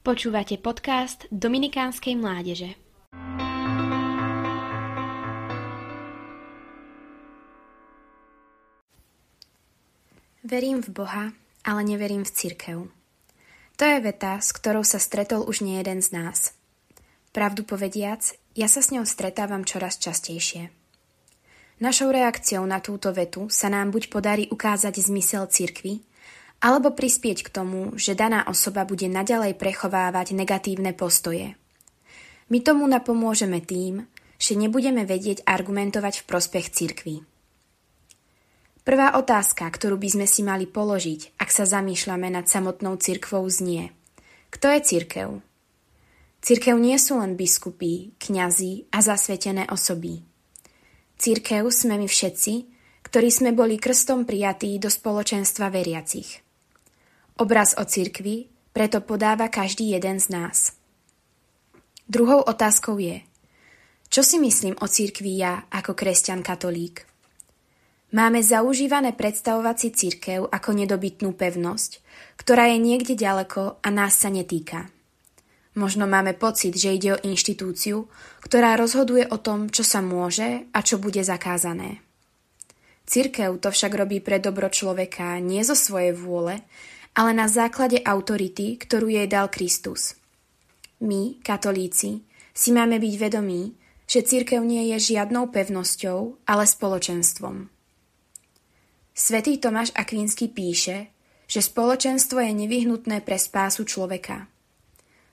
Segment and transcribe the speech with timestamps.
[0.00, 2.72] Počúvate podcast Dominikánskej mládeže.
[10.40, 11.36] Verím v Boha,
[11.68, 12.88] ale neverím v cirkev.
[13.76, 16.56] To je veta, s ktorou sa stretol už nie jeden z nás.
[17.36, 18.24] Pravdu povediac,
[18.56, 20.72] ja sa s ňou stretávam čoraz častejšie.
[21.84, 26.00] Našou reakciou na túto vetu sa nám buď podarí ukázať zmysel cirkvy,
[26.60, 31.56] alebo prispieť k tomu, že daná osoba bude naďalej prechovávať negatívne postoje.
[32.52, 34.04] My tomu napomôžeme tým,
[34.36, 37.16] že nebudeme vedieť argumentovať v prospech cirkvy.
[38.84, 43.92] Prvá otázka, ktorú by sme si mali položiť, ak sa zamýšľame nad samotnou cirkvou, znie.
[44.48, 45.28] Kto je cirkev?
[46.40, 50.24] Cirkev nie sú len biskupy, kňazi a zasvetené osoby.
[51.20, 52.52] Církev sme my všetci,
[53.04, 56.40] ktorí sme boli krstom prijatí do spoločenstva veriacich.
[57.40, 60.76] Obraz o cirkvi preto podáva každý jeden z nás.
[62.04, 63.24] Druhou otázkou je,
[64.12, 67.08] čo si myslím o cirkvi ja ako kresťan katolík?
[68.12, 72.04] Máme zaužívané predstavovať si církev ako nedobytnú pevnosť,
[72.36, 74.92] ktorá je niekde ďaleko a nás sa netýka.
[75.80, 78.04] Možno máme pocit, že ide o inštitúciu,
[78.44, 82.04] ktorá rozhoduje o tom, čo sa môže a čo bude zakázané.
[83.08, 86.60] Cirkev to však robí pre dobro človeka nie zo svojej vôle,
[87.16, 90.14] ale na základe autority, ktorú jej dal Kristus.
[91.00, 92.22] My, katolíci,
[92.54, 93.74] si máme byť vedomí,
[94.10, 97.70] že cirkev nie je žiadnou pevnosťou, ale spoločenstvom.
[99.14, 101.10] Svetý Tomáš Akvínsky píše,
[101.50, 104.44] že spoločenstvo je nevyhnutné pre spásu človeka–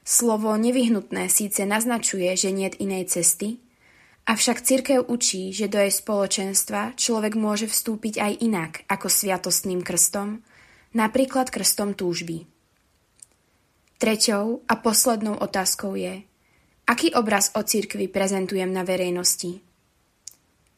[0.08, 3.60] Slovo nevyhnutné síce naznačuje, že niet inej cesty,
[4.24, 10.48] avšak cirkev učí, že do jej spoločenstva človek môže vstúpiť aj inak ako sviatostným krstom,
[10.98, 12.50] napríklad krstom túžby.
[14.02, 16.26] Treťou a poslednou otázkou je,
[16.90, 19.62] aký obraz o cirkvi prezentujem na verejnosti.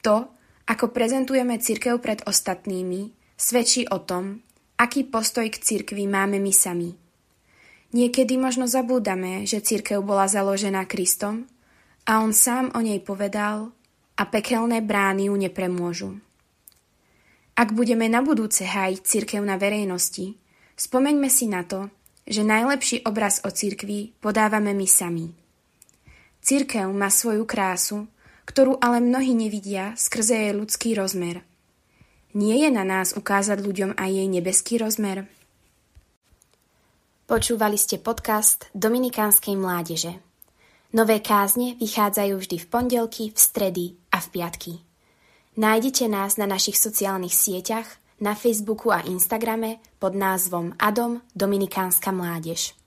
[0.03, 0.35] To,
[0.67, 4.43] ako prezentujeme cirkev pred ostatnými, svedčí o tom,
[4.75, 6.91] aký postoj k cirkvi máme my sami–
[7.89, 11.49] Niekedy možno zabúdame, že církev bola založená Kristom
[12.05, 13.73] a on sám o nej povedal
[14.13, 16.21] a pekelné brány ju nepremôžu.
[17.59, 20.39] Ak budeme na budúce hájiť církev na verejnosti,
[20.79, 21.91] spomeňme si na to,
[22.23, 25.27] že najlepší obraz o církvi podávame my sami.
[26.39, 28.07] Církev má svoju krásu,
[28.47, 31.43] ktorú ale mnohí nevidia skrze jej ľudský rozmer.
[32.31, 35.27] Nie je na nás ukázať ľuďom aj jej nebeský rozmer?
[37.27, 40.15] Počúvali ste podcast Dominikánskej mládeže.
[40.95, 44.88] Nové kázne vychádzajú vždy v pondelky, v stredy a v piatky.
[45.57, 47.87] Nájdete nás na našich sociálnych sieťach,
[48.19, 52.78] na Facebooku a Instagrame pod názvom Adom Dominikánska mládež.